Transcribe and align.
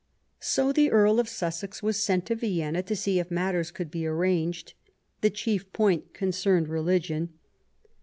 So 0.39 0.71
the 0.71 0.89
Earl 0.89 1.19
of 1.19 1.29
Sussex 1.29 1.83
was 1.83 2.03
sent 2.03 2.25
to 2.25 2.35
Vienna 2.35 2.81
to 2.81 2.95
see 2.95 3.19
if 3.19 3.29
matters 3.29 3.69
could 3.69 3.91
be 3.91 4.07
arranged. 4.07 4.73
The 5.21 5.29
chief 5.29 5.71
point 5.73 6.15
con 6.15 6.29
cerned 6.29 6.69
religion. 6.69 7.29